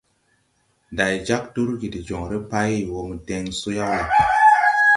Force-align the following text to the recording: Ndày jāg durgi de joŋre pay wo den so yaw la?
Ndày 0.93 1.15
jāg 1.27 1.43
durgi 1.55 1.87
de 1.93 1.99
joŋre 2.07 2.37
pay 2.51 2.75
wo 2.91 3.01
den 3.27 3.45
so 3.59 3.69
yaw 3.77 3.91
la? 3.99 4.05